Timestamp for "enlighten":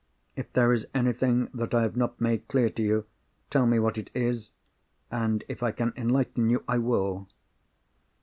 5.95-6.49